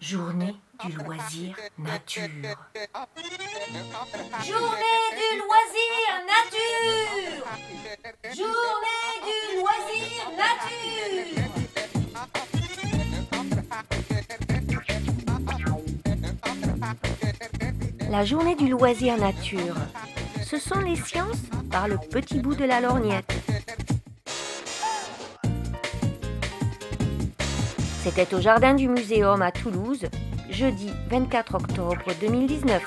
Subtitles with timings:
[0.00, 2.28] Journée du loisir nature.
[4.44, 7.44] Journée du loisir nature
[8.34, 10.92] Journée du loisir nature
[18.10, 19.76] La journée du loisir nature.
[20.44, 21.38] Ce sont les sciences
[21.70, 23.32] par le petit bout de la lorgnette.
[28.04, 30.06] C'était au jardin du Muséum à Toulouse,
[30.50, 32.82] jeudi 24 octobre 2019.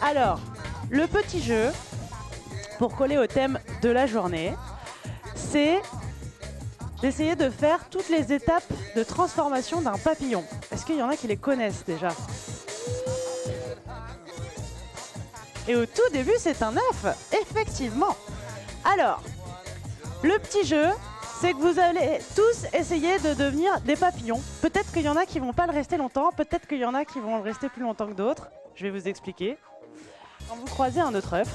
[0.00, 0.38] Alors,
[0.88, 1.72] le petit jeu,
[2.78, 4.54] pour coller au thème de la journée,
[5.34, 5.82] c'est
[7.02, 8.62] d'essayer de faire toutes les étapes
[8.94, 10.44] de transformation d'un papillon.
[10.70, 12.10] Est-ce qu'il y en a qui les connaissent déjà?
[15.66, 18.16] Et au tout début, c'est un œuf, effectivement.
[18.84, 19.24] Alors,
[20.22, 20.86] le petit jeu,
[21.40, 24.40] c'est que vous allez tous essayer de devenir des papillons.
[24.62, 26.94] Peut-être qu'il y en a qui vont pas le rester longtemps, peut-être qu'il y en
[26.94, 28.48] a qui vont le rester plus longtemps que d'autres.
[28.74, 29.58] Je vais vous expliquer.
[30.48, 31.48] Quand vous croisez un autre œuf,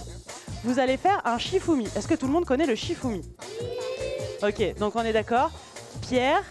[0.64, 1.88] vous allez faire un shifumi.
[1.96, 3.22] Est-ce que tout le monde connaît le shifumi?
[4.44, 5.52] Ok, donc on est d'accord.
[6.02, 6.44] Pierre,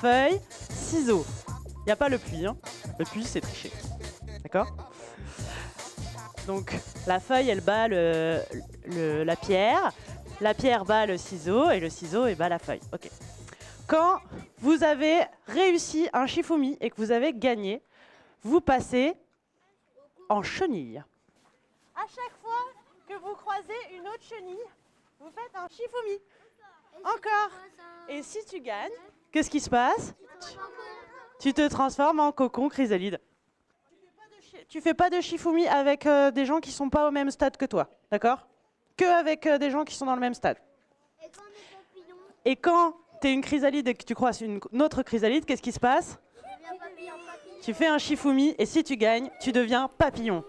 [0.00, 1.24] feuille, ciseaux.
[1.78, 2.46] Il n'y a pas le puits.
[2.46, 2.56] Hein.
[2.98, 3.70] Le puits, c'est triché.
[4.42, 4.68] D'accord?
[6.46, 6.74] Donc
[7.06, 8.40] la feuille, elle bat le-
[8.86, 9.92] le- la pierre.
[10.40, 12.80] La pierre bat le ciseau et le ciseau et bat la feuille.
[12.94, 13.10] Ok.
[13.86, 14.20] Quand
[14.58, 17.82] vous avez réussi un shifumi et que vous avez gagné,
[18.42, 19.14] vous passez
[20.30, 21.02] en chenille.
[21.94, 22.72] À chaque fois
[23.06, 24.64] que vous croisez une autre chenille,
[25.18, 26.22] vous faites un shifumi.
[27.00, 27.50] Encore.
[28.08, 28.92] Et si tu gagnes,
[29.32, 30.14] qu'est-ce qui se passe?
[31.38, 33.20] Tu te transformes en cocon chrysalide.
[34.68, 37.56] Tu fais pas de shifumi avec euh, des gens qui sont pas au même stade
[37.56, 38.46] que toi, d'accord?
[39.00, 40.58] Que avec euh, des gens qui sont dans le même stade.
[42.44, 45.62] Et quand tu es une chrysalide et que tu croises une, une autre chrysalide, qu'est-ce
[45.62, 46.18] qui se passe?
[47.62, 50.44] Tu fais un shifumi et si tu gagnes, tu deviens papillon.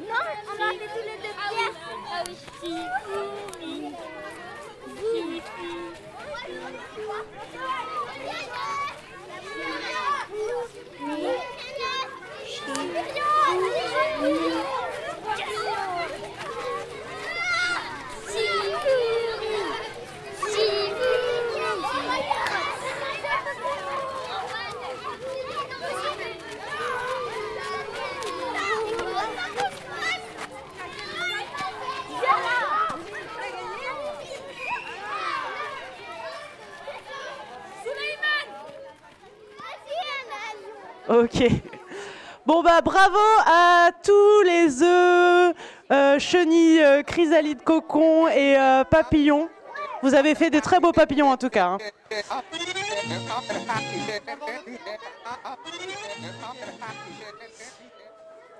[0.00, 0.14] Non,
[0.48, 1.74] on a fait tous les deux pierres.
[2.12, 2.34] Ah oui.
[2.60, 3.94] Shifumi.
[42.46, 45.54] Bon bah bravo à tous les œufs,
[45.92, 49.48] euh, chenilles, euh, chrysalides, cocons et euh, papillons.
[50.02, 51.66] Vous avez fait des très beaux papillons en tout cas.
[51.66, 51.78] hein.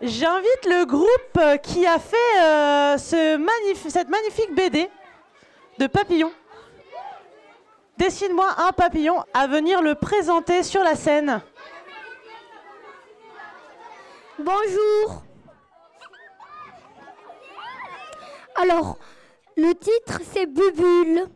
[0.02, 4.90] J'invite le groupe qui a fait cette magnifique BD
[5.78, 6.32] de papillons.
[7.96, 11.40] Dessine-moi un papillon à venir le présenter sur la scène.
[14.38, 15.24] Bonjour.
[18.54, 18.98] Alors,
[19.56, 21.26] le titre c'est Bubule.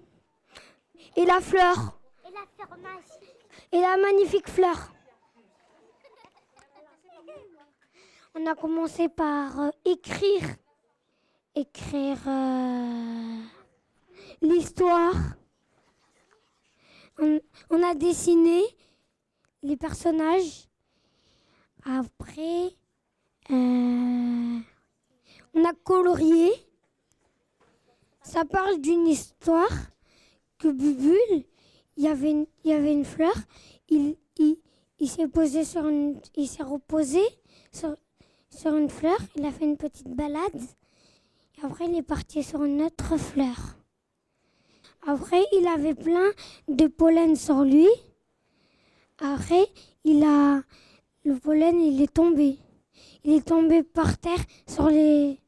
[1.16, 1.98] Et la fleur.
[3.72, 4.92] Et la magnifique fleur.
[8.36, 10.44] On a commencé par euh, écrire.
[11.56, 13.42] Écrire euh,
[14.40, 15.14] l'histoire.
[17.18, 18.62] On, on a dessiné
[19.64, 20.68] les personnages.
[21.84, 22.76] Après,
[23.50, 24.58] euh,
[25.54, 26.50] on a colorié.
[28.22, 29.72] Ça parle d'une histoire
[30.58, 31.44] que Bubule,
[31.96, 33.34] il y avait une, fleur.
[33.88, 34.16] Il,
[35.06, 36.20] s'est posé sur une,
[36.60, 37.20] reposé
[37.72, 37.96] sur,
[38.50, 39.18] sur une fleur.
[39.36, 40.62] Il a fait une petite balade.
[41.58, 43.76] Et après, il est parti sur une autre fleur.
[45.06, 46.30] Après, il avait plein
[46.68, 47.88] de pollen sur lui.
[49.18, 49.66] Après,
[50.04, 50.62] il a,
[51.24, 52.58] le pollen, il est tombé.
[53.24, 55.40] Il est tombé par terre sur les.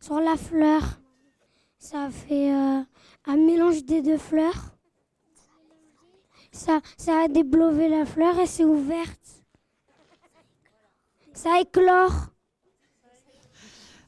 [0.00, 0.82] Sur la fleur.
[1.78, 2.80] Ça a fait euh,
[3.26, 4.76] un mélange des deux fleurs.
[6.52, 9.42] Ça, ça a déblové la fleur et c'est ouverte.
[11.32, 12.28] Ça éclore.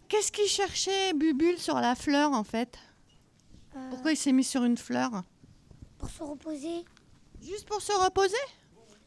[0.08, 2.78] Qu'est-ce qu'il cherchait Bubule sur la fleur en fait?
[3.90, 5.10] Pourquoi il s'est mis sur une fleur?
[5.98, 6.84] Pour se reposer.
[7.42, 8.36] Juste pour se reposer?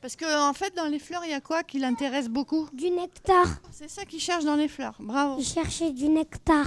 [0.02, 2.90] Parce que en fait, dans les fleurs, il y a quoi qui l'intéresse beaucoup Du
[2.92, 3.46] nectar.
[3.72, 4.96] C'est ça qu'il cherche dans les fleurs.
[5.00, 5.36] Bravo.
[5.40, 6.66] Il cherchait du nectar.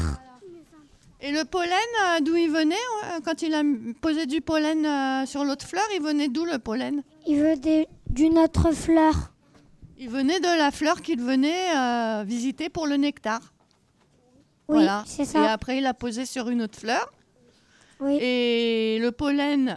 [1.22, 1.70] Et le pollen,
[2.06, 2.74] euh, d'où il venait
[3.04, 3.62] euh, Quand il a
[4.00, 8.38] posé du pollen euh, sur l'autre fleur, il venait d'où le pollen Il des- d'une
[8.38, 9.30] autre fleur.
[9.98, 13.40] Il venait de la fleur qu'il venait visiter pour le nectar.
[14.68, 15.04] Oui, voilà.
[15.06, 15.52] c'est Et ça.
[15.52, 17.12] après, il a posé sur une autre fleur.
[18.00, 18.16] Oui.
[18.18, 19.76] Et le pollen,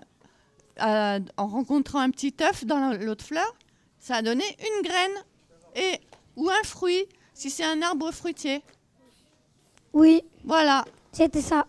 [0.81, 3.53] euh, en rencontrant un petit œuf dans la- l'autre fleur,
[3.99, 5.23] ça a donné une graine
[5.75, 5.99] et
[6.35, 8.63] ou un fruit, si c'est un arbre fruitier.
[9.93, 10.83] Oui, Voilà.
[11.11, 11.67] c'était ça.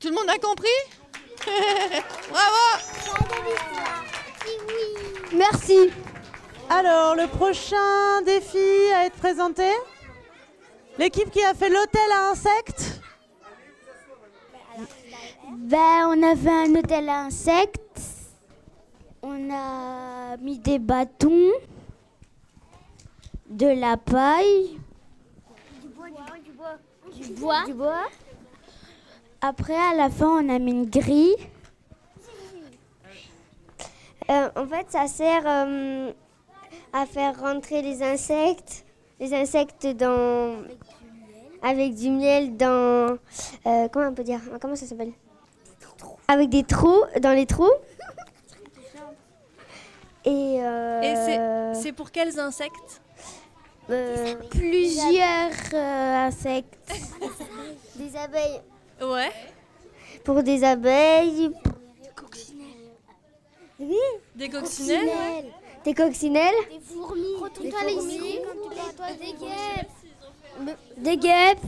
[0.00, 0.68] Tout le monde a compris?
[2.30, 2.84] Bravo
[5.32, 5.90] Merci.
[6.70, 9.66] Alors, le prochain défi à être présenté?
[10.98, 12.93] L'équipe qui a fait l'hôtel à insectes?
[15.52, 18.00] Ben, on a fait un hôtel à insectes.
[19.22, 21.50] On a mis des bâtons,
[23.48, 24.78] de la paille,
[27.14, 28.04] du bois, du bois.
[29.40, 31.36] Après, à la fin, on a mis une grille.
[34.30, 36.12] Euh, en fait, ça sert euh,
[36.92, 38.84] à faire rentrer les insectes,
[39.20, 40.64] les insectes dans
[41.62, 43.18] avec du miel dans
[43.66, 45.12] euh, comment on peut dire comment ça s'appelle?
[46.28, 47.70] Avec des trous dans les trous.
[50.26, 53.02] Et, euh, Et c'est- pour quels insectes?
[53.90, 56.78] Euh, Plusieurs euh, insectes.
[57.96, 58.60] des abeilles
[59.02, 59.30] Ouais.
[60.24, 61.50] pour des abeilles,
[64.34, 65.44] Des coccinelles ouais.
[65.84, 67.34] des coccinelles, Des fourmis.
[67.38, 70.76] Retourne-toi ici quand tu vois toi des guêpes.
[70.96, 71.66] des guêpes,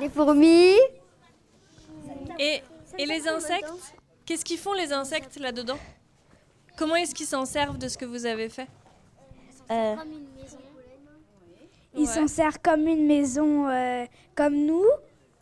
[0.00, 0.78] des fourmis.
[2.38, 2.62] Et,
[2.98, 3.94] et les insectes
[4.26, 5.78] Qu'est-ce qu'ils font les insectes là-dedans?
[6.76, 8.68] Comment est-ce qu'ils s'en servent de ce que vous avez fait?
[11.94, 12.06] Il Ouais.
[12.06, 14.04] s'en sert comme une maison, euh,
[14.34, 14.84] comme nous.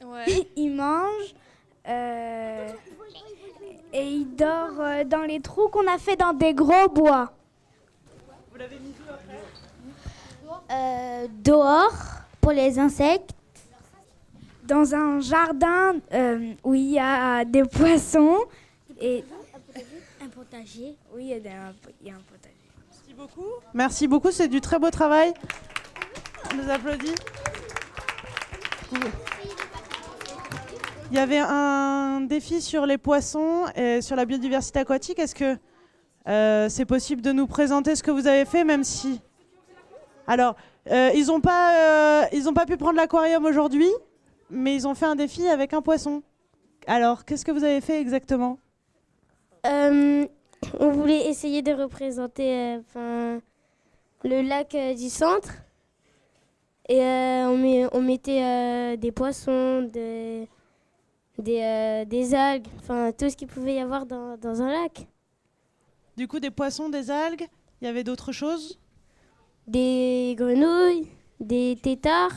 [0.05, 0.25] Ouais.
[0.57, 1.35] Il mange
[1.89, 2.69] euh,
[3.93, 7.33] et il dort euh, dans les trous qu'on a fait dans des gros bois.
[10.71, 11.93] Euh, dehors
[12.41, 13.31] pour les insectes.
[14.67, 18.39] Dans un jardin euh, où il y a des poissons
[19.01, 19.25] et
[20.23, 20.97] Un potager.
[21.15, 22.55] oui, il y a, des- un, il y a un potager.
[22.91, 23.51] Merci beaucoup.
[23.75, 25.33] Merci beaucoup, c'est du très beau travail.
[26.53, 27.15] On nous applaudit.
[31.11, 35.19] Il y avait un défi sur les poissons et sur la biodiversité aquatique.
[35.21, 35.57] Est-ce que
[36.29, 39.21] euh, c'est possible de nous présenter ce que vous avez fait, même si...
[40.27, 40.57] Alors,
[40.91, 43.89] euh, ils n'ont pas, euh, ils ont pas pu prendre l'aquarium aujourd'hui,
[44.51, 46.23] mais ils ont fait un défi avec un poisson.
[46.87, 48.59] Alors, qu'est-ce que vous avez fait exactement
[49.67, 50.27] Euh,
[50.79, 53.41] on voulait essayer de représenter euh,
[54.25, 55.53] le lac euh, du centre.
[56.89, 60.49] Et on, met- on mettait des poissons, des,
[61.37, 65.09] des, des algues, enfin tout ce qu'il pouvait y avoir dans, dans un lac.
[66.17, 67.49] Du coup, des poissons, des algues
[67.81, 68.79] Il y avait d'autres choses?
[69.67, 71.09] Des grenouilles,
[71.41, 72.37] des têtards,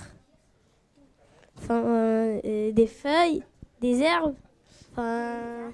[1.70, 3.44] des feuilles,
[3.80, 4.36] des herbes.
[4.92, 5.72] Enfin,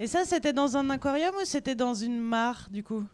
[0.00, 3.04] Et ça, c'était dans un aquarium ou c'était dans une mare, du coup?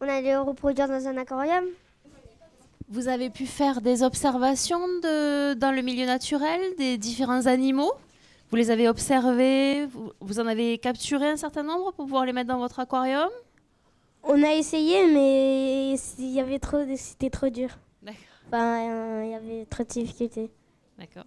[0.00, 1.64] On allait le reproduire dans un aquarium.
[2.88, 7.92] Vous avez pu faire des observations de, dans le milieu naturel des différents animaux?
[8.50, 9.86] Vous les avez observés?
[9.86, 13.30] Vous, vous en avez capturé un certain nombre pour pouvoir les mettre dans votre aquarium?
[14.24, 17.70] On a essayé, mais il y avait trop, c'était trop dur.
[18.52, 18.66] D'accord.
[18.68, 20.50] Enfin, euh, il y avait trop de difficultés.
[20.98, 21.24] D'accord.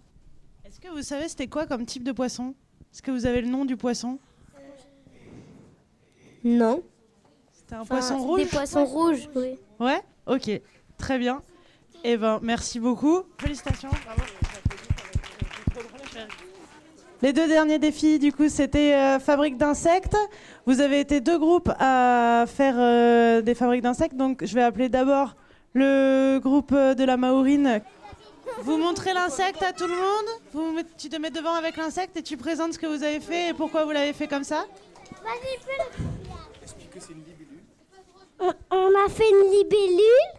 [0.64, 2.54] Est-ce que vous savez c'était quoi comme type de poisson?
[2.92, 4.18] Est-ce que vous avez le nom du poisson?
[6.44, 6.82] Non.
[7.52, 9.58] C'était un Enfin, poisson rouge Des poissons rouges, oui.
[9.80, 10.00] Ouais?
[10.26, 10.50] Ok,
[10.98, 11.42] très bien.
[12.04, 13.22] Eh ben, merci beaucoup.
[13.38, 13.88] Félicitations.
[17.22, 20.16] Les deux derniers défis, du coup, c'était euh, fabrique d'insectes.
[20.66, 24.16] Vous avez été deux groupes à faire euh, des fabriques d'insectes.
[24.16, 25.34] Donc, je vais appeler d'abord
[25.76, 27.82] le groupe de la Maurine.
[28.62, 30.40] Vous montrez l'insecte à tout le monde?
[30.52, 33.50] Vous tu te mets devant avec l'insecte et tu présentes ce que vous avez fait
[33.50, 34.64] et pourquoi vous l'avez fait comme ça?
[38.40, 40.30] On, on a fait une libellule.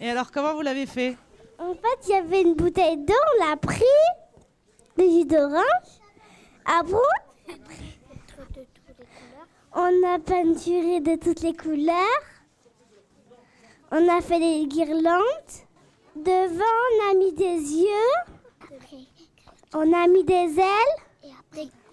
[0.00, 1.16] Et alors, comment vous l'avez fait?
[1.58, 3.84] En fait, il y avait une bouteille d'eau, on l'a pris,
[4.96, 5.62] des jus d'orange.
[6.64, 6.96] Après,
[9.74, 11.94] on a peinturé de toutes les couleurs.
[13.92, 15.52] On a fait des guirlandes.
[16.16, 18.14] Devant, on a mis des yeux.
[19.74, 20.96] On a mis des ailes.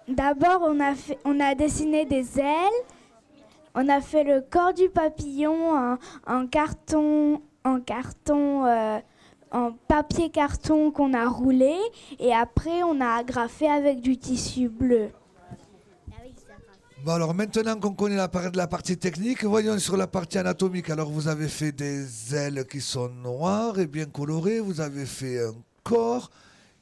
[0.07, 2.83] D'abord, on, a fait- on a dessiné des ailes.
[3.73, 5.97] On a fait le corps du papillon en,
[6.27, 8.99] en carton, en carton, euh,
[9.51, 11.75] en papier carton qu'on a roulé.
[12.19, 15.09] Et après, on a agrafé avec du tissu bleu.
[17.05, 20.89] Bon, alors maintenant qu'on connaît la, par- la partie technique, voyons sur la partie anatomique.
[20.89, 24.59] Alors, vous avez fait des ailes qui sont noires et bien colorées.
[24.59, 26.29] Vous avez fait un corps.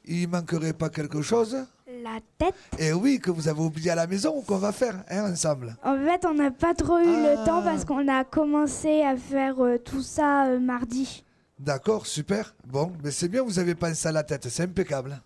[0.06, 1.56] Il manquerait pas quelque chose
[2.02, 2.54] La tête.
[2.78, 5.76] Et oui, que vous avez oublié à la maison, qu'on va faire hein, ensemble.
[5.84, 7.34] En fait, on n'a pas trop eu Ah.
[7.40, 11.24] le temps parce qu'on a commencé à faire euh, tout ça euh, mardi.
[11.58, 12.54] D'accord, super.
[12.66, 15.22] Bon, mais c'est bien, vous avez pensé à la tête, c'est impeccable.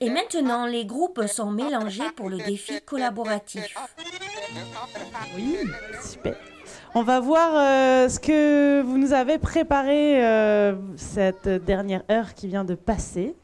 [0.00, 3.74] Et maintenant, les groupes sont mélangés pour le défi collaboratif.
[5.36, 5.58] Oui,
[6.02, 6.36] super.
[6.94, 12.48] On va voir euh, ce que vous nous avez préparé euh, cette dernière heure qui
[12.48, 13.36] vient de passer.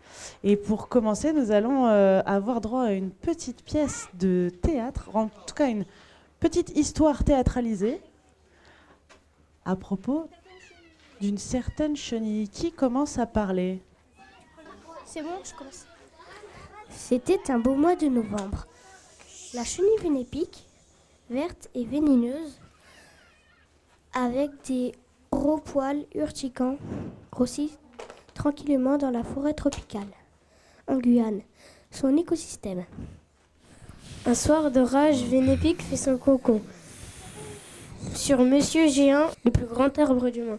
[0.43, 5.29] Et pour commencer, nous allons euh, avoir droit à une petite pièce de théâtre, en
[5.29, 5.85] tout cas une
[6.41, 8.01] petite histoire théâtralisée
[9.65, 10.29] à propos
[11.21, 13.83] d'une certaine chenille qui commence à parler?
[15.07, 15.87] C'est bon, je commence.
[16.91, 18.67] C'était un beau mois de novembre.
[19.55, 20.67] La chenille vénépique,
[21.31, 22.59] verte et vénéneuse,
[24.13, 24.93] avec des
[25.31, 26.79] gros poils urticants,
[27.31, 27.79] grossit
[28.35, 30.09] tranquillement dans la forêt tropicale,
[30.89, 31.41] en Guyane,
[31.91, 32.85] son écosystème.
[34.27, 36.61] Un soir d'orage, Vénépique fait son cocon
[38.15, 40.59] sur Monsieur Géant, le plus grand arbre du monde.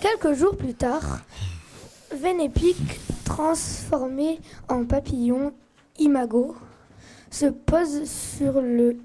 [0.00, 1.20] Quelques jours plus tard,
[2.14, 5.52] Vénépique, transformé en papillon
[5.98, 6.56] imago,
[7.30, 8.96] se pose sur le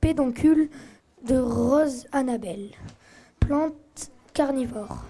[0.00, 0.70] pédoncule
[1.24, 2.70] de Rose Annabelle,
[3.40, 5.04] plante carnivore.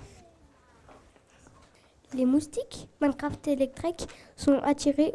[2.15, 5.15] Les moustiques Minecraft électriques sont attirés,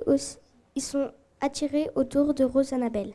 [1.95, 3.13] autour de Rose Annabelle.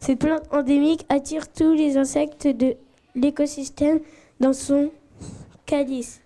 [0.00, 2.76] Cette plante endémique attire tous les insectes de
[3.14, 4.00] l'écosystème
[4.40, 4.90] dans son
[5.64, 6.20] calice.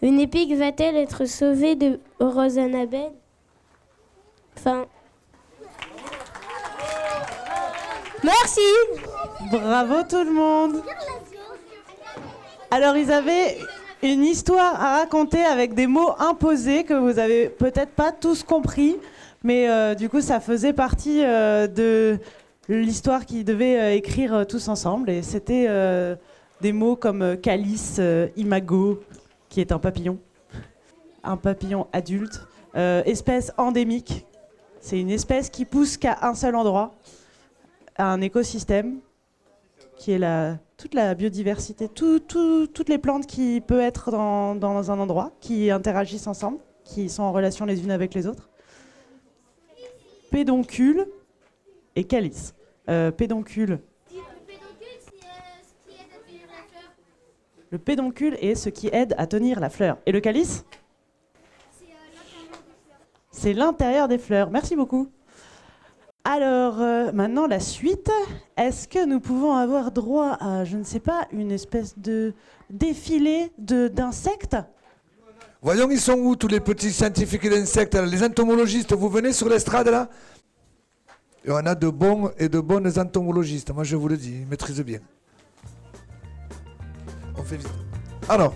[0.00, 3.12] Une épique va-t-elle être sauvée de Rose Annabelle
[4.56, 4.86] Fin.
[8.24, 8.60] Merci
[9.50, 10.82] Bravo tout le monde
[12.70, 13.58] Alors ils avaient
[14.02, 18.96] une histoire à raconter avec des mots imposés que vous avez peut-être pas tous compris,
[19.42, 22.18] mais euh, du coup ça faisait partie euh, de
[22.68, 25.10] l'histoire qu'ils devaient euh, écrire tous ensemble.
[25.10, 25.68] Et c'était
[26.60, 28.00] des mots comme calice,
[28.36, 29.02] imago,
[29.48, 30.18] qui est un papillon,
[31.24, 34.26] un papillon adulte, espèce endémique,
[34.80, 36.94] c'est une espèce qui pousse qu'à un seul endroit,
[37.96, 38.98] à un écosystème
[39.96, 44.90] qui est la, toute la biodiversité, tout- tout- toutes les plantes qui peuvent être dans,
[44.90, 48.48] un endroit, qui interagissent ensemble, qui sont en relation les unes avec les autres.
[50.30, 51.06] Pédoncule
[51.96, 52.54] et calice.
[52.88, 53.80] Euh, pédoncule.
[57.70, 59.98] Le pédoncule est ce qui aide à tenir la fleur.
[60.06, 60.64] Et le calice?
[63.30, 64.50] C'est l'intérieur des fleurs.
[64.50, 65.10] Merci beaucoup.
[66.24, 68.10] Alors, euh, maintenant, la suite.
[68.56, 72.34] Est-ce que nous pouvons avoir droit à, je ne sais pas, une espèce de
[72.68, 74.56] défilé de- d'insectes?
[75.62, 78.04] Voyons, ils sont où tous les petits scientifiques d'insectes là?
[78.06, 80.08] Les entomologistes, vous venez sur l'estrade là?
[81.44, 84.46] Et on a de bons et de bonnes entomologistes, moi je vous le dis, ils
[84.46, 85.00] maîtrisent bien.
[87.36, 87.70] On fait vite.
[88.28, 88.54] Alors,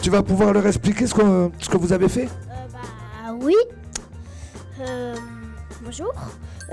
[0.00, 2.28] tu vas pouvoir leur expliquer ce que, ce que vous avez fait?
[3.24, 3.54] Ah oui.
[4.80, 5.14] Euh,
[5.82, 6.12] bonjour.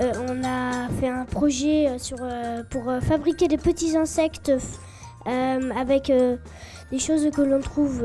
[0.00, 4.52] Euh, on a fait un projet euh, euh, pour fabriquer des petits insectes
[5.26, 6.10] avec
[6.90, 8.02] des choses que l'on trouve,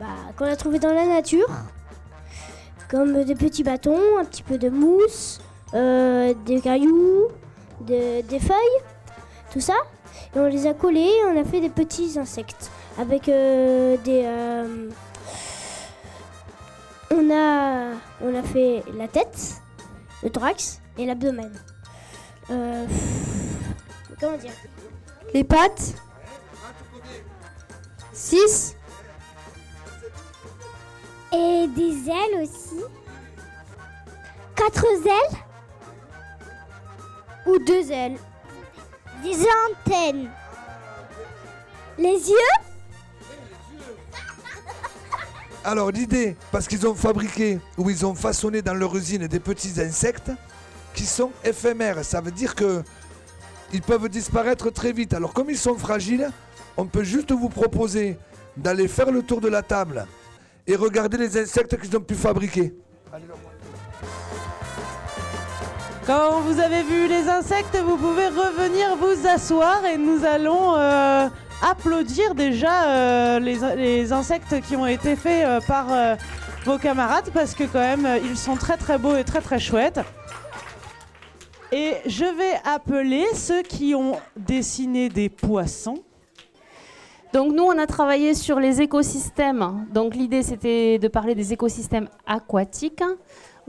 [0.00, 1.48] bah, qu'on a trouvé dans la nature,
[2.90, 5.40] comme des petits bâtons, un petit peu de mousse,
[5.72, 7.28] des cailloux,
[7.82, 8.82] de- des feuilles,
[9.52, 9.74] tout ça.
[10.34, 14.26] Et on les a collés, et on a fait des petits insectes avec des
[17.10, 19.62] on a fait la tête,
[20.22, 21.52] le thorax et l'abdomen.
[22.50, 22.86] Euh,
[24.20, 24.52] comment dire?
[25.34, 25.94] Les pattes.
[28.12, 28.74] 6.
[31.32, 32.82] Et des ailes aussi.
[34.56, 35.38] Quatre ailes
[37.46, 38.18] Ou deux ailes
[39.22, 39.36] Des
[39.70, 40.30] antennes.
[41.98, 42.67] Les yeux
[45.64, 49.80] Alors l'idée, parce qu'ils ont fabriqué ou ils ont façonné dans leur usine des petits
[49.80, 50.30] insectes
[50.94, 52.04] qui sont éphémères.
[52.04, 52.82] Ça veut dire que
[53.72, 55.14] ils peuvent disparaître très vite.
[55.14, 56.30] Alors comme ils sont fragiles,
[56.76, 58.18] on peut juste vous proposer
[58.56, 60.06] d'aller faire le tour de la table
[60.66, 62.74] et regarder les insectes qu'ils ont pu fabriquer.
[66.06, 71.28] Quand vous avez vu les insectes, vous pouvez revenir vous asseoir et nous allons euh,
[71.62, 76.14] applaudir déjà euh, les, les insectes qui ont été faits euh, par euh,
[76.64, 80.00] vos camarades parce que quand même ils sont très très beaux et très très chouettes.
[81.70, 86.02] Et je vais appeler ceux qui ont dessiné des poissons.
[87.34, 89.86] Donc nous, on a travaillé sur les écosystèmes.
[89.92, 93.02] Donc l'idée, c'était de parler des écosystèmes aquatiques.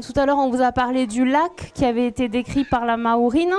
[0.01, 2.95] Tout à l'heure, on vous a parlé du lac qui avait été décrit par la
[2.95, 3.53] Maurine.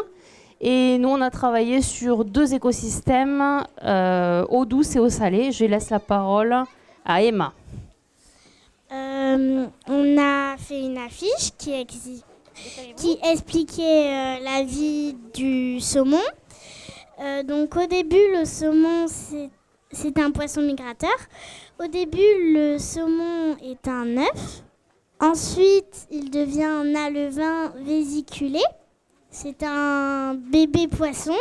[0.60, 5.52] Et nous, on a travaillé sur deux écosystèmes, euh, eau douce et eau salée.
[5.52, 6.54] Je laisse la parole
[7.04, 7.54] à Emma.
[8.92, 11.72] Euh, on a fait une affiche qui,
[13.22, 16.18] expliquait euh, la vie du saumon.
[17.46, 19.50] Donc au début, le saumon, c'est-
[19.92, 21.10] c'est un poisson migrateur.
[21.82, 22.18] Au début,
[22.54, 24.62] le saumon est un œuf.
[25.20, 28.60] Ensuite, il devient un alevin vésiculé.
[29.32, 31.36] C'est un bébé poisson.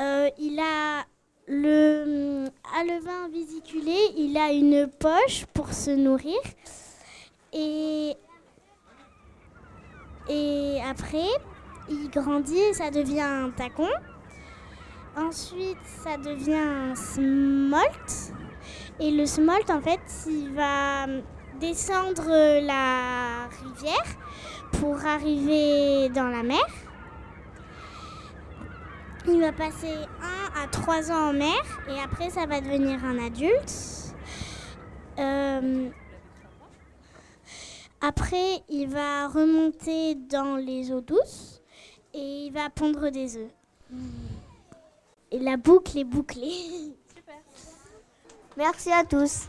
[0.00, 1.06] Euh, il a
[1.46, 6.38] le hum, alevin vésiculé, il a une poche pour se nourrir.
[7.54, 8.14] Et,
[10.28, 11.30] et après,
[11.88, 13.88] il grandit et ça devient un tacon.
[15.16, 18.34] Ensuite, ça devient un smolt.
[19.00, 21.06] Et le smolt, en fait, il va
[21.58, 24.18] descendre la rivière
[24.72, 26.64] pour arriver dans la mer.
[29.26, 29.92] Il va passer
[30.56, 34.14] 1 à 3 ans en mer et après ça va devenir un adulte.
[35.18, 35.90] Euh,
[38.00, 41.60] après, il va remonter dans les eaux douces
[42.14, 43.50] et il va pondre des œufs.
[45.32, 46.96] Et la boucle est bouclée.
[48.56, 49.48] Merci à tous.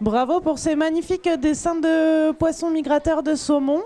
[0.00, 3.82] Bravo pour ces magnifiques dessins de poissons migrateurs de saumon.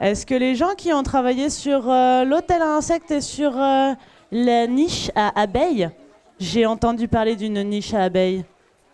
[0.00, 3.94] Est-ce que les gens qui ont travaillé sur euh, l'hôtel à insectes et sur euh,
[4.30, 5.90] la niche à abeilles,
[6.38, 8.44] j'ai entendu parler d'une niche à abeilles.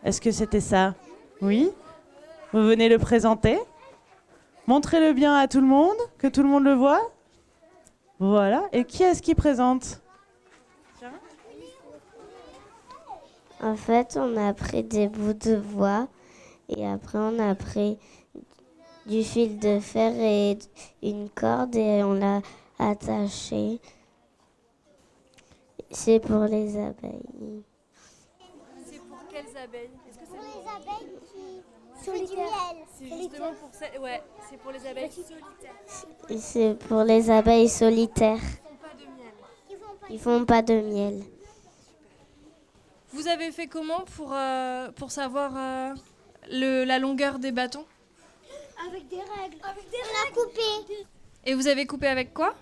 [0.02, 0.94] Est-ce que c'était ça?
[1.42, 1.70] Oui?
[2.54, 3.58] Vous venez le présenter?
[4.66, 7.02] Montrez-le bien à tout le monde, que tout le monde le voit?
[8.18, 8.62] Voilà.
[8.72, 10.00] Et qui est-ce qui présente?
[13.62, 16.08] En fait, on a pris des bouts de bois
[16.76, 17.98] et après on a pris
[19.06, 20.58] du fil de fer et
[21.02, 22.42] une corde et on l'a
[22.78, 23.80] attaché.
[25.90, 27.62] C'est pour les abeilles.
[28.86, 29.90] C'est pour quelles abeilles?
[30.08, 31.18] Est-ce que c'est les abeilles
[31.98, 34.00] qui font du miel C'est justement pour ça.
[34.00, 35.74] Ouais, c'est pour les abeilles solitaires.
[36.28, 38.38] Et C'est pour les abeilles solitaires.
[38.80, 39.34] Pas de miel.
[40.10, 41.22] Ils font pas de miel.
[43.12, 45.94] Vous avez fait comment pour, euh, pour savoir euh,
[46.50, 47.84] le, la longueur des bâtons
[48.88, 49.56] Avec des règles.
[49.62, 50.94] Avec des on a coupé.
[51.44, 52.54] Et vous avez coupé avec quoi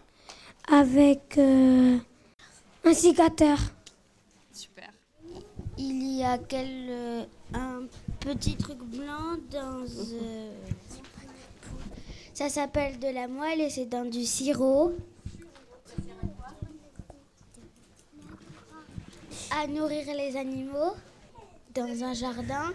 [0.71, 1.99] Avec euh,
[2.85, 3.59] un cicateur.
[4.53, 4.91] Super.
[5.77, 7.83] Il y a quel, euh, un
[8.21, 9.85] petit truc blanc dans...
[9.85, 10.51] euh,
[12.35, 14.93] ça s'appelle de la moelle et c'est dans du sirop.
[19.51, 20.95] À nourrir les animaux
[21.75, 22.73] dans un jardin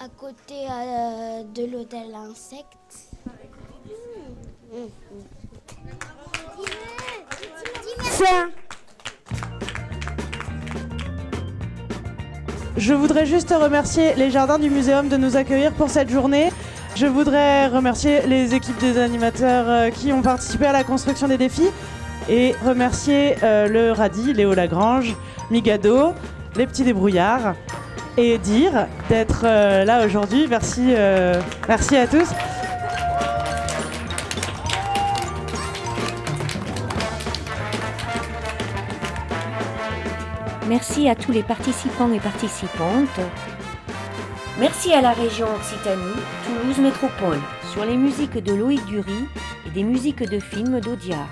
[0.00, 3.10] à côté euh, de l'hôtel insectes.
[12.76, 16.50] Je voudrais juste remercier les jardins du muséum de nous accueillir pour cette journée.
[16.94, 21.38] Je voudrais remercier les équipes des animateurs euh, qui ont participé à la construction des
[21.38, 21.70] défis
[22.28, 25.16] et remercier euh, le Radi, Léo Lagrange,
[25.50, 26.12] Migado,
[26.56, 27.54] les petits débrouillards
[28.18, 30.48] et dire d'être euh, là aujourd'hui.
[30.48, 32.28] Merci, euh, merci à tous.
[40.66, 43.20] Merci à tous les participants et participantes.
[44.58, 46.02] Merci à la région Occitanie,
[46.44, 47.38] Toulouse Métropole,
[47.72, 49.28] sur les musiques de Loïc Dury
[49.66, 51.28] et des musiques de films d'Audiard.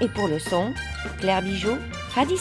[0.00, 0.72] Et pour le son,
[1.18, 1.76] Claire Bijot,
[2.16, 2.36] Hadi